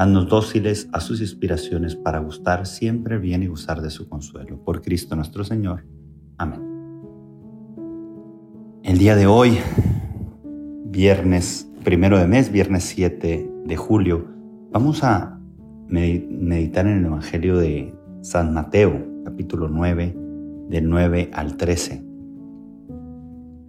Haznos 0.00 0.30
dóciles 0.30 0.88
a 0.94 1.00
sus 1.00 1.20
inspiraciones 1.20 1.94
para 1.94 2.20
gustar 2.20 2.66
siempre 2.66 3.18
bien 3.18 3.42
y 3.42 3.48
gozar 3.48 3.82
de 3.82 3.90
su 3.90 4.08
consuelo. 4.08 4.56
Por 4.64 4.80
Cristo 4.80 5.14
nuestro 5.14 5.44
Señor. 5.44 5.84
Amén. 6.38 6.62
El 8.82 8.96
día 8.96 9.14
de 9.14 9.26
hoy, 9.26 9.58
viernes 10.86 11.70
primero 11.84 12.18
de 12.18 12.26
mes, 12.26 12.50
viernes 12.50 12.84
7 12.84 13.52
de 13.66 13.76
julio, 13.76 14.26
vamos 14.70 15.04
a 15.04 15.38
meditar 15.86 16.86
en 16.86 17.00
el 17.00 17.04
Evangelio 17.04 17.58
de 17.58 17.94
San 18.22 18.54
Mateo, 18.54 19.06
capítulo 19.26 19.68
9, 19.68 20.16
del 20.70 20.88
9 20.88 21.30
al 21.34 21.58
13. 21.58 22.09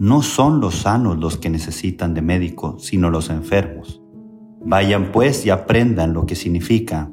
no 0.00 0.22
son 0.22 0.62
los 0.62 0.76
sanos 0.76 1.18
los 1.18 1.36
que 1.36 1.50
necesitan 1.50 2.14
de 2.14 2.22
médico, 2.22 2.78
sino 2.78 3.10
los 3.10 3.28
enfermos. 3.28 4.02
Vayan 4.64 5.12
pues 5.12 5.44
y 5.44 5.50
aprendan 5.50 6.14
lo 6.14 6.24
que 6.24 6.36
significa, 6.36 7.12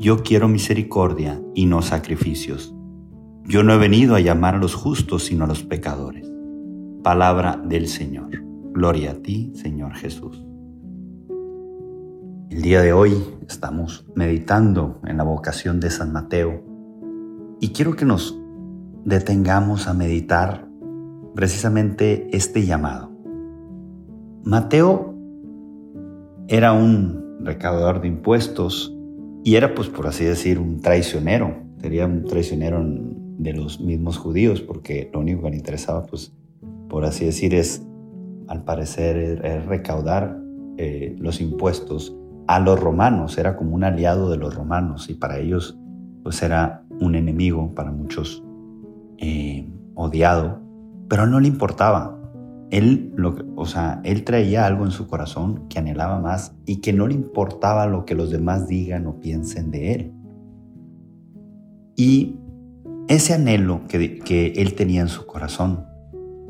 yo 0.00 0.24
quiero 0.24 0.48
misericordia 0.48 1.40
y 1.54 1.66
no 1.66 1.80
sacrificios. 1.80 2.74
Yo 3.44 3.62
no 3.62 3.72
he 3.72 3.78
venido 3.78 4.16
a 4.16 4.20
llamar 4.20 4.56
a 4.56 4.58
los 4.58 4.74
justos, 4.74 5.26
sino 5.26 5.44
a 5.44 5.46
los 5.46 5.62
pecadores. 5.62 6.28
Palabra 7.04 7.56
del 7.56 7.86
Señor. 7.86 8.42
Gloria 8.72 9.12
a 9.12 9.22
ti, 9.22 9.52
Señor 9.54 9.94
Jesús. 9.94 10.44
El 12.50 12.62
día 12.62 12.82
de 12.82 12.92
hoy 12.92 13.16
estamos 13.46 14.06
meditando 14.16 15.00
en 15.04 15.18
la 15.18 15.22
vocación 15.22 15.78
de 15.78 15.90
San 15.90 16.12
Mateo 16.12 16.64
y 17.60 17.68
quiero 17.68 17.94
que 17.94 18.04
nos 18.04 18.36
detengamos 19.04 19.86
a 19.86 19.94
meditar 19.94 20.73
precisamente 21.34 22.28
este 22.32 22.64
llamado. 22.64 23.10
Mateo 24.44 25.14
era 26.48 26.72
un 26.72 27.38
recaudador 27.40 28.00
de 28.00 28.08
impuestos 28.08 28.94
y 29.42 29.56
era, 29.56 29.74
pues 29.74 29.88
por 29.88 30.06
así 30.06 30.24
decir, 30.24 30.58
un 30.58 30.80
traicionero. 30.80 31.56
Sería 31.80 32.06
un 32.06 32.24
traicionero 32.24 32.82
de 32.84 33.52
los 33.52 33.80
mismos 33.80 34.16
judíos 34.16 34.60
porque 34.60 35.10
lo 35.12 35.20
único 35.20 35.42
que 35.42 35.50
le 35.50 35.56
interesaba, 35.56 36.04
pues 36.04 36.32
por 36.88 37.04
así 37.04 37.24
decir, 37.24 37.54
es, 37.54 37.86
al 38.48 38.64
parecer, 38.64 39.40
recaudar 39.66 40.38
eh, 40.76 41.16
los 41.18 41.40
impuestos 41.40 42.16
a 42.46 42.60
los 42.60 42.78
romanos. 42.78 43.36
Era 43.38 43.56
como 43.56 43.74
un 43.74 43.84
aliado 43.84 44.30
de 44.30 44.36
los 44.36 44.54
romanos 44.54 45.10
y 45.10 45.14
para 45.14 45.38
ellos, 45.38 45.78
pues 46.22 46.42
era 46.42 46.84
un 47.00 47.14
enemigo, 47.14 47.74
para 47.74 47.90
muchos 47.90 48.42
eh, 49.18 49.68
odiado 49.94 50.60
pero 51.08 51.26
no 51.26 51.40
le 51.40 51.48
importaba. 51.48 52.18
Él, 52.70 53.12
lo, 53.16 53.36
o 53.56 53.66
sea, 53.66 54.00
él 54.04 54.24
traía 54.24 54.66
algo 54.66 54.84
en 54.84 54.90
su 54.90 55.06
corazón 55.06 55.68
que 55.68 55.78
anhelaba 55.78 56.18
más 56.18 56.54
y 56.66 56.80
que 56.80 56.92
no 56.92 57.06
le 57.06 57.14
importaba 57.14 57.86
lo 57.86 58.04
que 58.04 58.14
los 58.14 58.30
demás 58.30 58.66
digan 58.66 59.06
o 59.06 59.20
piensen 59.20 59.70
de 59.70 59.92
él. 59.92 60.12
Y 61.96 62.36
ese 63.08 63.34
anhelo 63.34 63.82
que, 63.86 64.18
que 64.18 64.54
él 64.56 64.74
tenía 64.74 65.02
en 65.02 65.08
su 65.08 65.26
corazón 65.26 65.86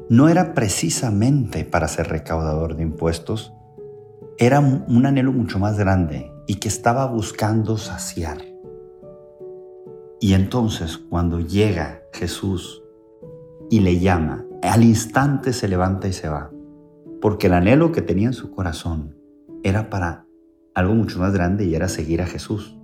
no 0.09 0.29
era 0.29 0.55
precisamente 0.55 1.65
para 1.65 1.89
ser 1.89 2.09
recaudador 2.09 2.77
de 2.77 2.85
impuestos, 2.85 3.53
era 4.39 4.61
un 4.61 5.07
anhelo 5.07 5.33
mucho 5.33 5.59
más 5.59 5.79
grande 5.79 6.31
y 6.47 6.57
que 6.57 6.69
estaba 6.69 7.07
buscando 7.07 7.77
saciar. 7.77 8.39
Y 10.21 10.35
entonces 10.35 10.97
cuando 10.97 11.41
llega 11.41 12.03
Jesús 12.13 12.84
y 13.75 13.81
le 13.81 13.99
llama. 13.99 14.47
Al 14.63 14.85
instante 14.85 15.53
se 15.53 15.67
levanta 15.67 16.07
y 16.07 16.13
se 16.13 16.29
va, 16.29 16.49
porque 17.21 17.49
el 17.49 17.55
anhelo 17.55 17.91
que 17.91 18.03
tenía 18.03 18.29
en 18.29 18.33
su 18.33 18.53
corazón 18.53 19.17
era 19.65 19.91
para 19.91 20.29
algo 20.77 20.95
mucho 20.95 21.19
más 21.19 21.33
grande 21.33 21.65
y 21.65 21.75
era 21.75 21.89
seguir 21.89 22.23
a 22.23 22.27
Jesús. 22.27 22.79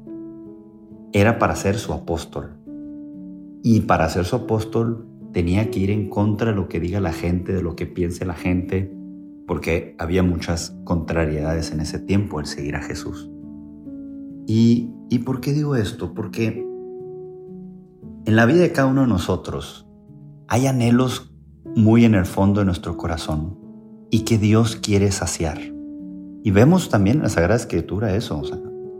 Era 1.12 1.38
para 1.38 1.54
ser 1.54 1.76
su 1.76 1.92
apóstol. 1.92 2.56
Y 3.62 3.82
para 3.82 4.08
ser 4.08 4.24
su 4.24 4.34
apóstol 4.34 5.06
tenía 5.32 5.70
que 5.70 5.78
ir 5.78 5.92
en 5.92 6.10
contra 6.10 6.50
de 6.50 6.56
lo 6.56 6.68
que 6.68 6.80
diga 6.80 6.98
la 6.98 7.12
gente, 7.12 7.52
de 7.52 7.62
lo 7.62 7.76
que 7.76 7.86
piense 7.86 8.24
la 8.24 8.34
gente, 8.34 8.92
porque 9.46 9.94
había 9.96 10.24
muchas 10.24 10.76
contrariedades 10.82 11.70
en 11.70 11.78
ese 11.78 12.00
tiempo 12.00 12.40
el 12.40 12.46
seguir 12.46 12.74
a 12.74 12.82
Jesús. 12.82 13.30
¿Y, 14.48 14.90
¿Y 15.08 15.20
por 15.20 15.40
qué 15.40 15.52
digo 15.52 15.76
esto? 15.76 16.14
Porque 16.14 16.66
en 18.24 18.34
la 18.34 18.44
vida 18.44 18.62
de 18.62 18.72
cada 18.72 18.88
uno 18.88 19.02
de 19.02 19.06
nosotros 19.06 19.86
hay 20.50 20.66
anhelos 20.66 21.32
muy 21.76 22.04
en 22.04 22.16
el 22.16 22.26
fondo 22.26 22.60
de 22.60 22.66
nuestro 22.66 22.96
corazón 22.96 23.56
y 24.10 24.24
que 24.24 24.36
Dios 24.36 24.74
quiere 24.74 25.12
saciar. 25.12 25.58
Y 26.42 26.50
vemos 26.50 26.90
también 26.90 27.18
en 27.18 27.22
la 27.22 27.28
Sagrada 27.28 27.54
Escritura 27.54 28.14
eso, 28.16 28.42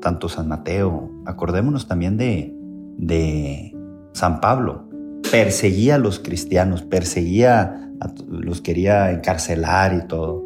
tanto 0.01 0.29
San 0.29 0.47
Mateo, 0.47 1.11
acordémonos 1.27 1.89
también 1.89 2.17
de, 2.17 2.55
de 2.97 3.77
San 4.13 4.41
Pablo, 4.41 4.89
perseguía 5.29 5.97
a 5.97 5.99
los 5.99 6.21
cristianos, 6.21 6.83
perseguía, 6.83 7.91
los 8.29 8.61
quería 8.61 9.11
encarcelar 9.11 9.93
y 9.95 10.07
todo. 10.07 10.45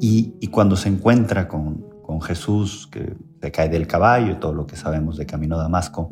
Y, 0.00 0.46
cuando 0.46 0.76
se 0.76 0.88
encuentra 0.88 1.46
con, 1.46 1.84
con 2.02 2.22
Jesús, 2.22 2.88
que 2.90 3.16
se 3.40 3.52
cae 3.52 3.68
del 3.68 3.86
caballo 3.86 4.32
y 4.32 4.36
todo 4.36 4.54
lo 4.54 4.66
que 4.66 4.76
sabemos 4.76 5.18
de 5.18 5.26
Camino 5.26 5.56
a 5.56 5.62
Damasco, 5.62 6.10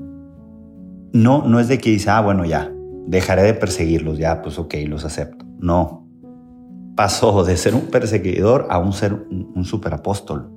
no, 1.13 1.49
no 1.49 1.59
es 1.59 1.69
de 1.69 1.79
que 1.79 1.91
dice, 1.91 2.11
ah, 2.11 2.21
bueno, 2.21 2.45
ya, 2.45 2.71
dejaré 3.11 3.43
de 3.43 3.55
perseguirlos, 3.55 4.19
ya, 4.19 4.41
pues 4.41 4.59
ok, 4.59 4.75
los 4.87 5.05
acepto. 5.05 5.45
No. 5.59 6.09
Pasó 6.97 7.45
de 7.45 7.57
ser 7.57 7.75
un 7.75 7.87
perseguidor 7.89 8.69
a 8.71 8.79
un 8.79 8.93
ser 8.93 9.13
un, 9.13 9.65
superapóstol. 9.65 10.53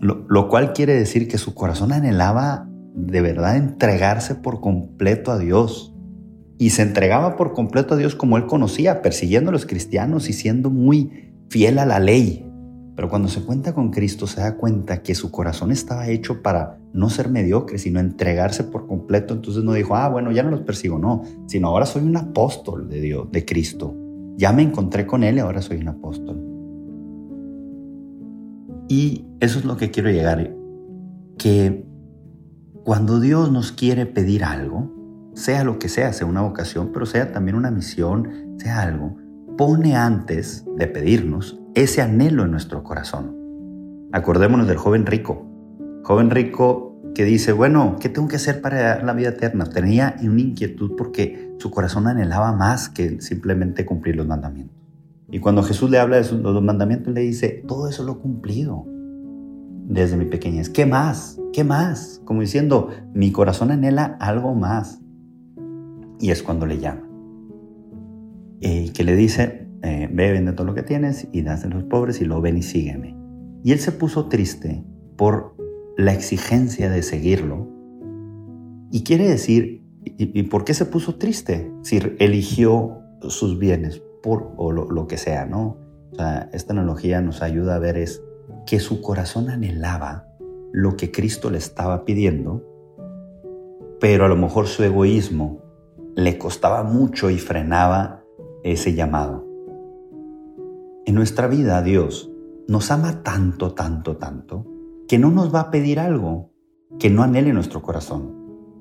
Lo, 0.00 0.26
lo 0.28 0.48
cual 0.48 0.72
quiere 0.72 0.94
decir 0.94 1.28
que 1.28 1.38
su 1.38 1.54
corazón 1.54 1.92
anhelaba 1.92 2.68
de 2.94 3.20
verdad 3.20 3.56
entregarse 3.56 4.34
por 4.34 4.60
completo 4.60 5.30
a 5.30 5.38
Dios. 5.38 5.94
Y 6.58 6.70
se 6.70 6.82
entregaba 6.82 7.36
por 7.36 7.54
completo 7.54 7.94
a 7.94 7.96
Dios 7.96 8.16
como 8.16 8.36
él 8.36 8.46
conocía, 8.46 9.00
persiguiendo 9.00 9.50
a 9.50 9.52
los 9.52 9.64
cristianos 9.64 10.28
y 10.28 10.32
siendo 10.32 10.68
muy 10.68 11.32
fiel 11.48 11.78
a 11.78 11.86
la 11.86 12.00
ley. 12.00 12.44
Pero 12.96 13.08
cuando 13.08 13.28
se 13.28 13.42
cuenta 13.42 13.72
con 13.72 13.90
Cristo 13.90 14.26
se 14.26 14.40
da 14.40 14.56
cuenta 14.56 15.02
que 15.02 15.14
su 15.14 15.30
corazón 15.30 15.70
estaba 15.70 16.08
hecho 16.08 16.42
para 16.42 16.78
no 16.92 17.10
ser 17.10 17.28
mediocre, 17.28 17.78
sino 17.78 18.00
entregarse 18.00 18.64
por 18.64 18.86
completo. 18.86 19.34
Entonces 19.34 19.64
no 19.64 19.72
dijo, 19.72 19.96
ah, 19.96 20.08
bueno, 20.08 20.32
ya 20.32 20.42
no 20.42 20.50
los 20.50 20.60
persigo, 20.60 20.98
no, 20.98 21.22
sino 21.46 21.68
ahora 21.68 21.86
soy 21.86 22.02
un 22.02 22.16
apóstol 22.16 22.88
de 22.88 23.00
Dios, 23.00 23.30
de 23.30 23.44
Cristo. 23.44 23.94
Ya 24.36 24.52
me 24.52 24.62
encontré 24.62 25.06
con 25.06 25.24
Él 25.24 25.36
y 25.36 25.40
ahora 25.40 25.62
soy 25.62 25.78
un 25.78 25.88
apóstol. 25.88 26.40
Y 28.88 29.24
eso 29.40 29.58
es 29.58 29.64
lo 29.64 29.76
que 29.76 29.90
quiero 29.90 30.10
llegar, 30.10 30.54
que 31.38 31.86
cuando 32.84 33.20
Dios 33.20 33.50
nos 33.50 33.72
quiere 33.72 34.06
pedir 34.06 34.44
algo, 34.44 34.90
sea 35.34 35.64
lo 35.64 35.78
que 35.78 35.88
sea, 35.88 36.12
sea 36.12 36.26
una 36.26 36.42
vocación, 36.42 36.90
pero 36.92 37.06
sea 37.06 37.32
también 37.32 37.56
una 37.56 37.70
misión, 37.70 38.56
sea 38.58 38.82
algo, 38.82 39.16
pone 39.56 39.96
antes 39.96 40.66
de 40.76 40.86
pedirnos 40.86 41.58
ese 41.74 42.02
anhelo 42.02 42.44
en 42.44 42.50
nuestro 42.50 42.82
corazón. 42.82 43.36
Acordémonos 44.12 44.66
del 44.66 44.76
joven 44.76 45.06
rico. 45.06 45.46
Joven 46.02 46.30
rico 46.30 46.92
que 47.14 47.24
dice, 47.24 47.52
bueno, 47.52 47.96
¿qué 48.00 48.08
tengo 48.08 48.28
que 48.28 48.36
hacer 48.36 48.60
para 48.60 49.02
la 49.02 49.12
vida 49.12 49.30
eterna? 49.30 49.66
Tenía 49.66 50.16
una 50.22 50.40
inquietud 50.40 50.92
porque 50.96 51.54
su 51.58 51.70
corazón 51.70 52.06
anhelaba 52.06 52.52
más 52.52 52.88
que 52.88 53.20
simplemente 53.20 53.84
cumplir 53.84 54.16
los 54.16 54.26
mandamientos. 54.26 54.76
Y 55.30 55.38
cuando 55.38 55.62
Jesús 55.62 55.90
le 55.90 55.98
habla 55.98 56.20
de 56.20 56.30
los 56.30 56.62
mandamientos, 56.62 57.14
le 57.14 57.22
dice, 57.22 57.62
todo 57.66 57.88
eso 57.88 58.04
lo 58.04 58.12
he 58.12 58.18
cumplido. 58.18 58.86
desde 59.88 60.16
mi 60.16 60.24
pequeñez. 60.24 60.70
¿Qué 60.70 60.86
más? 60.86 61.38
¿Qué 61.52 61.64
más? 61.64 62.20
Como 62.24 62.40
diciendo, 62.40 62.88
mi 63.14 63.32
corazón 63.32 63.70
anhela 63.70 64.16
algo 64.20 64.54
más. 64.54 65.00
Y 66.18 66.30
es 66.30 66.42
cuando 66.42 66.66
le 66.66 66.78
llama. 66.78 67.08
Y 68.60 68.90
que 68.90 69.04
le 69.04 69.16
dice, 69.16 69.68
eh, 69.82 70.08
ve, 70.12 70.32
vende 70.32 70.52
todo 70.52 70.66
lo 70.66 70.74
que 70.74 70.82
tienes 70.82 71.26
y 71.32 71.42
das 71.42 71.64
a 71.64 71.68
los 71.68 71.82
pobres 71.84 72.20
y 72.20 72.24
lo 72.24 72.40
ven 72.40 72.58
y 72.58 72.62
sígueme. 72.62 73.16
Y 73.64 73.72
él 73.72 73.78
se 73.78 73.92
puso 73.92 74.28
triste 74.28 74.84
por 75.16 75.56
la 75.96 76.12
exigencia 76.12 76.90
de 76.90 77.02
seguirlo. 77.02 77.68
Y 78.90 79.04
quiere 79.04 79.28
decir, 79.28 79.82
¿y, 80.04 80.42
por 80.44 80.64
qué 80.64 80.74
se 80.74 80.84
puso 80.84 81.16
triste? 81.16 81.72
Si 81.82 82.00
eligió 82.18 82.98
sus 83.28 83.58
bienes 83.58 84.02
por, 84.22 84.52
o 84.56 84.72
lo, 84.72 85.06
que 85.06 85.16
sea, 85.16 85.46
¿no? 85.46 85.78
Esta 86.52 86.72
analogía 86.72 87.20
nos 87.20 87.42
ayuda 87.42 87.76
a 87.76 87.78
ver 87.78 87.96
es 87.96 88.22
que 88.66 88.80
su 88.80 89.00
corazón 89.00 89.48
anhelaba 89.48 90.28
lo 90.72 90.96
que 90.96 91.10
Cristo 91.10 91.50
le 91.50 91.58
estaba 91.58 92.04
pidiendo, 92.04 92.62
pero 94.00 94.24
a 94.24 94.28
lo 94.28 94.36
mejor 94.36 94.66
su 94.66 94.82
egoísmo 94.82 95.62
le 96.14 96.38
costaba 96.38 96.82
mucho 96.82 97.30
y 97.30 97.38
frenaba 97.38 98.22
ese 98.62 98.94
llamado. 98.94 99.46
En 101.06 101.14
nuestra 101.14 101.46
vida 101.48 101.82
Dios 101.82 102.30
nos 102.68 102.90
ama 102.90 103.22
tanto, 103.22 103.74
tanto, 103.74 104.16
tanto, 104.16 104.66
que 105.12 105.18
no 105.18 105.30
nos 105.30 105.54
va 105.54 105.60
a 105.60 105.70
pedir 105.70 106.00
algo 106.00 106.54
que 106.98 107.10
no 107.10 107.22
anhele 107.22 107.52
nuestro 107.52 107.82
corazón. 107.82 108.34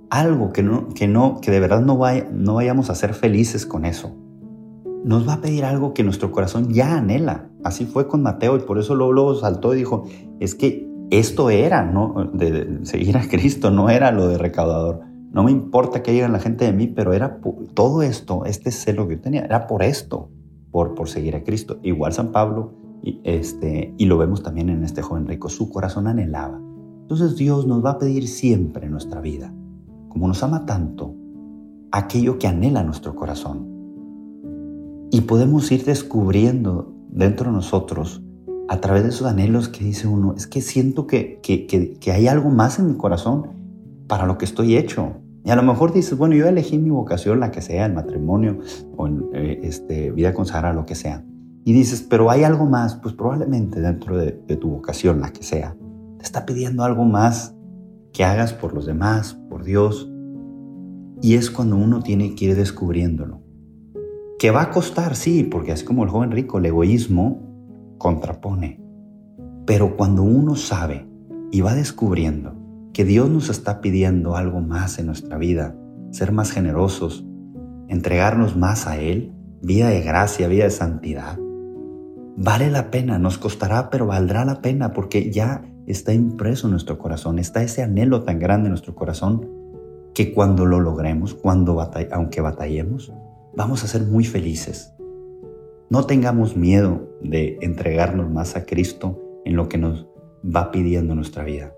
Algo 0.10 0.54
que, 0.54 0.64
no, 0.64 0.88
que, 0.88 1.06
no, 1.06 1.42
que 1.42 1.52
de 1.52 1.60
verdad 1.60 1.82
no, 1.82 1.98
vaya, 1.98 2.26
no 2.32 2.54
vayamos 2.54 2.90
a 2.90 2.96
ser 2.96 3.14
felices 3.14 3.66
con 3.66 3.84
eso. 3.84 4.16
Nos 5.04 5.28
va 5.28 5.34
a 5.34 5.42
pedir 5.42 5.66
algo 5.66 5.94
que 5.94 6.06
nuestro 6.06 6.32
corazón 6.32 6.72
ya 6.72 6.96
anhela. 6.96 7.50
Así 7.66 7.84
fue 7.84 8.08
con 8.08 8.24
Mateo 8.24 8.56
y 8.56 8.62
por 8.62 8.80
eso 8.80 8.96
luego, 8.96 9.12
luego 9.12 9.36
saltó 9.36 9.74
y 9.74 9.80
dijo, 9.80 10.06
es 10.40 10.56
que 10.56 10.90
esto 11.10 11.50
era, 11.50 11.84
¿no? 11.84 12.32
De, 12.32 12.80
seguir 12.84 13.18
a 13.18 13.28
Cristo, 13.28 13.70
no 13.70 13.90
era 13.90 14.14
lo 14.14 14.30
de 14.30 14.38
recaudador. 14.38 15.02
No 15.34 15.44
me 15.44 15.52
importa 15.52 16.02
que 16.02 16.14
digan 16.14 16.32
la 16.32 16.40
gente 16.40 16.64
de 16.64 16.72
mí, 16.72 16.88
pero 16.88 17.12
era 17.12 17.42
todo 17.74 18.04
esto, 18.04 18.46
este 18.46 18.72
celo 18.72 19.06
que 19.10 19.18
yo 19.18 19.22
tenía, 19.22 19.42
era 19.42 19.68
por 19.68 19.84
esto, 19.84 20.30
por, 20.72 20.96
por 20.96 21.10
seguir 21.10 21.36
a 21.36 21.44
Cristo. 21.44 21.78
Igual 21.84 22.14
San 22.14 22.32
Pablo, 22.32 22.81
y, 23.04 23.20
este, 23.24 23.94
y 23.98 24.06
lo 24.06 24.18
vemos 24.18 24.44
también 24.44 24.70
en 24.70 24.84
este 24.84 25.02
joven 25.02 25.28
rico, 25.28 25.50
su 25.50 25.70
corazón 25.70 26.08
anhelaba. 26.08 26.62
Entonces 27.02 27.36
Dios 27.36 27.68
nos 27.68 27.84
va 27.84 27.92
a 27.92 27.98
pedir 27.98 28.28
siempre 28.28 28.86
en 28.86 28.92
nuestra 28.92 29.22
vida, 29.22 29.54
como 30.10 30.28
nos 30.28 30.44
ama 30.44 30.66
tanto, 30.66 31.16
aquello 31.92 32.40
que 32.40 32.48
anhela 32.48 32.84
nuestro 32.84 33.16
corazón. 33.16 33.68
Y 35.12 35.22
podemos 35.22 35.72
ir 35.72 35.84
descubriendo 35.84 36.94
dentro 37.10 37.48
de 37.48 37.58
nosotros, 37.58 38.24
a 38.70 38.80
través 38.80 39.04
de 39.04 39.10
esos 39.10 39.28
anhelos 39.28 39.68
que 39.68 39.84
dice 39.84 40.08
uno, 40.08 40.34
es 40.38 40.48
que 40.48 40.62
siento 40.62 41.06
que, 41.06 41.42
que, 41.44 41.68
que, 41.68 42.12
hay 42.14 42.28
algo 42.28 42.50
más 42.50 42.80
en 42.80 42.88
mi 42.88 42.96
corazón 42.96 43.48
para 44.08 44.26
lo 44.26 44.38
que 44.38 44.46
estoy 44.46 44.78
hecho. 44.78 45.18
Y 45.44 45.50
a 45.50 45.58
lo 45.58 45.64
mejor 45.64 45.92
dices, 45.92 46.18
bueno, 46.18 46.36
yo 46.36 46.48
elegí 46.48 46.78
mi 46.78 46.90
vocación, 46.90 47.42
la 47.42 47.52
que 47.52 47.62
sea, 47.62 47.86
el 47.86 47.94
matrimonio 47.94 48.60
o 48.96 49.08
en, 49.08 49.26
eh, 49.34 49.60
este, 49.64 50.12
vida 50.12 50.34
consagrada, 50.34 50.74
lo 50.74 50.86
que 50.86 50.96
sea. 50.96 51.26
Y 51.64 51.74
dices, 51.74 52.02
pero 52.02 52.32
hay 52.32 52.44
algo 52.44 52.66
más, 52.66 52.96
pues 52.96 53.14
probablemente 53.14 53.82
dentro 53.82 54.18
de, 54.18 54.32
tu 54.32 54.70
vocación, 54.70 55.22
la 55.22 55.32
que 55.32 55.44
sea, 55.44 55.76
te 56.18 56.24
está 56.24 56.46
pidiendo 56.46 56.84
algo 56.84 57.06
más 57.06 57.56
que 58.14 58.24
hagas 58.24 58.54
por 58.54 58.74
los 58.74 58.86
demás, 58.86 59.36
por 59.50 59.64
Dios. 59.64 60.12
Y 61.22 61.36
es 61.36 61.52
cuando 61.52 61.76
uno 61.76 62.02
tiene 62.02 62.34
que 62.34 62.46
ir 62.46 62.56
descubriéndolo. 62.56 63.42
Que 64.40 64.50
va 64.50 64.64
a 64.64 64.70
costar, 64.72 65.16
sí, 65.16 65.44
porque 65.44 65.72
es 65.72 65.84
como 65.84 66.04
el 66.04 66.10
joven 66.10 66.32
rico, 66.32 66.58
el 66.58 66.66
egoísmo 66.66 67.96
contrapone. 68.00 68.82
Pero 69.68 69.96
cuando 69.96 70.24
uno 70.24 70.56
sabe 70.56 71.08
y 71.52 71.62
va 71.62 71.76
descubriendo 71.76 72.56
que 72.92 73.06
Dios 73.06 73.30
nos 73.30 73.50
está 73.50 73.82
pidiendo 73.82 74.36
algo 74.36 74.62
más 74.62 74.98
en 74.98 75.06
nuestra 75.06 75.38
vida, 75.38 75.76
ser 76.10 76.32
más 76.32 76.52
generosos, 76.52 77.24
entregarnos 77.88 78.58
más 78.58 78.88
a 78.88 78.98
Él, 78.98 79.32
vida 79.62 79.90
de 79.90 80.02
gracia, 80.02 80.48
vida 80.48 80.64
de 80.64 80.72
santidad, 80.72 81.38
vale 82.38 82.72
la 82.72 82.92
pena, 82.92 83.20
nos 83.20 83.38
costará, 83.38 83.90
pero 83.90 84.08
valdrá 84.08 84.46
la 84.46 84.62
pena 84.62 84.94
porque 84.94 85.32
ya 85.32 85.66
está 85.88 86.14
impreso 86.14 86.68
en 86.68 86.72
nuestro 86.72 86.98
corazón, 86.98 87.40
está 87.40 87.64
ese 87.64 87.84
anhelo 87.84 88.24
tan 88.24 88.40
grande 88.40 88.68
en 88.68 88.72
nuestro 88.72 88.96
corazón 88.96 89.50
que 90.14 90.34
cuando 90.34 90.66
lo 90.66 90.80
logremos, 90.80 91.34
cuando 91.34 91.80
aunque 92.12 92.42
batallemos, 92.42 93.14
vamos 93.56 93.84
a 93.84 93.88
ser 93.88 94.04
muy 94.04 94.24
felices. 94.24 94.94
No 95.90 96.06
tengamos 96.06 96.56
miedo 96.56 97.10
de 97.22 97.58
entregarnos 97.62 98.30
más 98.30 98.56
a 98.56 98.66
Cristo 98.66 99.20
en 99.46 99.56
lo 99.56 99.68
que 99.68 99.78
nos 99.78 100.08
va 100.44 100.72
pidiendo 100.72 101.16
nuestra 101.16 101.44
vida, 101.44 101.74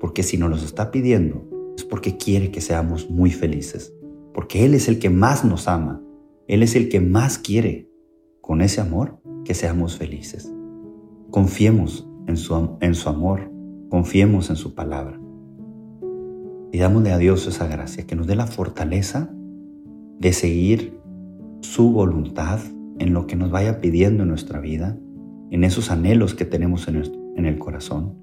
porque 0.00 0.22
si 0.22 0.38
nos 0.38 0.50
lo 0.50 0.56
está 0.56 0.90
pidiendo 0.90 1.46
es 1.76 1.84
porque 1.84 2.16
quiere 2.16 2.50
que 2.50 2.60
seamos 2.60 3.10
muy 3.10 3.30
felices, 3.30 3.92
porque 4.32 4.64
Él 4.64 4.74
es 4.74 4.88
el 4.88 4.98
que 4.98 5.10
más 5.10 5.44
nos 5.44 5.68
ama, 5.68 6.02
Él 6.48 6.62
es 6.62 6.74
el 6.74 6.88
que 6.88 7.00
más 7.00 7.38
quiere, 7.38 7.90
con 8.40 8.60
ese 8.62 8.80
amor, 8.80 9.20
que 9.46 9.54
seamos 9.54 9.96
felices. 9.96 10.52
Confiemos 11.30 12.06
en 12.26 12.36
su, 12.36 12.76
en 12.80 12.94
su 12.94 13.08
amor, 13.08 13.50
confiemos 13.88 14.50
en 14.50 14.56
su 14.56 14.74
palabra. 14.74 15.20
Pidámosle 16.72 17.12
a 17.12 17.18
Dios 17.18 17.46
esa 17.46 17.68
gracia, 17.68 18.06
que 18.06 18.16
nos 18.16 18.26
dé 18.26 18.34
la 18.34 18.48
fortaleza 18.48 19.30
de 20.18 20.32
seguir 20.32 20.98
su 21.60 21.92
voluntad 21.92 22.58
en 22.98 23.14
lo 23.14 23.26
que 23.26 23.36
nos 23.36 23.50
vaya 23.50 23.80
pidiendo 23.80 24.24
en 24.24 24.30
nuestra 24.30 24.60
vida, 24.60 24.98
en 25.50 25.62
esos 25.62 25.92
anhelos 25.92 26.34
que 26.34 26.44
tenemos 26.44 26.88
en, 26.88 27.02
en 27.36 27.46
el 27.46 27.58
corazón 27.58 28.18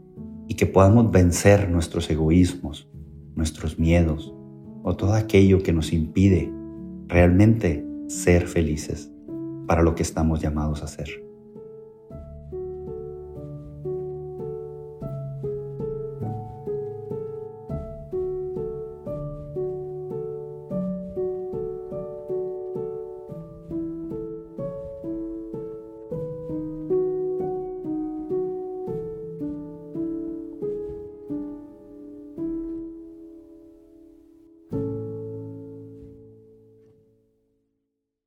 y 0.49 0.55
que 0.55 0.65
podamos 0.65 1.09
vencer 1.09 1.69
nuestros 1.69 2.09
egoísmos, 2.09 2.91
nuestros 3.35 3.79
miedos 3.79 4.35
o 4.83 4.97
todo 4.97 5.13
aquello 5.13 5.63
que 5.63 5.71
nos 5.71 5.93
impide 5.93 6.51
realmente 7.07 7.85
ser 8.07 8.47
felices 8.47 9.12
para 9.67 9.81
lo 9.81 9.95
que 9.95 10.03
estamos 10.03 10.41
llamados 10.41 10.83
a 10.83 10.87
ser. 10.87 11.22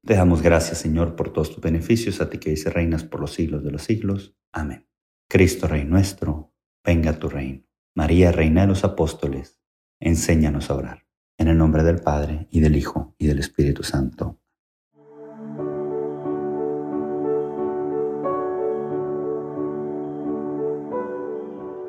Te 0.06 0.14
damos 0.14 0.40
gracias, 0.40 0.78
Señor, 0.78 1.16
por 1.16 1.32
todos 1.32 1.50
tus 1.50 1.60
beneficios, 1.60 2.20
a 2.20 2.30
ti 2.30 2.38
que 2.38 2.50
dice 2.50 2.70
reinas 2.70 3.02
por 3.02 3.20
los 3.20 3.32
siglos 3.32 3.64
de 3.64 3.72
los 3.72 3.82
siglos. 3.82 4.36
Amén. 4.52 4.86
Cristo, 5.28 5.66
Rey 5.66 5.84
nuestro, 5.84 6.54
venga 6.84 7.18
tu 7.18 7.28
reino. 7.28 7.64
María, 7.92 8.30
Reina 8.30 8.60
de 8.60 8.68
los 8.68 8.84
Apóstoles, 8.84 9.60
enséñanos 9.98 10.70
a 10.70 10.76
orar. 10.76 11.06
En 11.38 11.48
el 11.48 11.58
nombre 11.58 11.82
del 11.82 11.98
Padre, 11.98 12.46
y 12.52 12.60
del 12.60 12.76
Hijo, 12.76 13.16
y 13.18 13.26
del 13.26 13.40
Espíritu 13.40 13.82
Santo. 13.82 14.38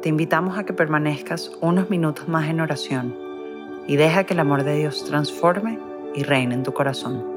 Te 0.01 0.09
invitamos 0.09 0.57
a 0.57 0.65
que 0.65 0.73
permanezcas 0.73 1.51
unos 1.61 1.91
minutos 1.91 2.27
más 2.27 2.49
en 2.49 2.61
oración 2.61 3.15
y 3.87 3.95
deja 3.95 4.23
que 4.23 4.33
el 4.33 4.39
amor 4.39 4.63
de 4.63 4.75
Dios 4.75 5.05
transforme 5.05 5.77
y 6.15 6.23
reine 6.23 6.55
en 6.55 6.63
tu 6.63 6.73
corazón. 6.73 7.36